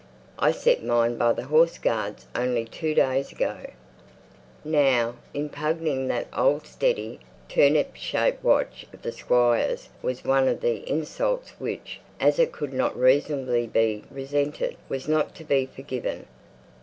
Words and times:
I 0.39 0.51
set 0.51 0.83
mine 0.83 1.15
by 1.19 1.33
the 1.33 1.43
Horse 1.43 1.77
Guards 1.77 2.25
only 2.33 2.65
two 2.65 2.95
days 2.95 3.31
ago." 3.31 3.57
Now, 4.65 5.13
impugning 5.35 6.07
that 6.07 6.25
old 6.35 6.65
steady, 6.65 7.19
turnip 7.47 7.95
shaped 7.95 8.43
watch 8.43 8.87
of 8.93 9.03
the 9.03 9.11
Squire's 9.11 9.89
was 10.01 10.25
one 10.25 10.47
of 10.47 10.61
the 10.61 10.89
insults 10.89 11.51
which, 11.59 11.99
as 12.19 12.39
it 12.39 12.51
could 12.51 12.73
not 12.73 12.97
reasonably 12.99 13.67
be 13.67 14.03
resented, 14.09 14.75
was 14.89 15.07
not 15.07 15.35
to 15.35 15.43
be 15.43 15.67
forgiven. 15.67 16.25